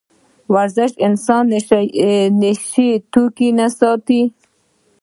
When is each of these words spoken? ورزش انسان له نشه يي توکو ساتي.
ورزش 0.53 0.91
انسان 1.07 1.43
له 1.51 1.57
نشه 2.41 2.75
يي 2.89 2.95
توکو 3.11 3.47
ساتي. 3.79 4.21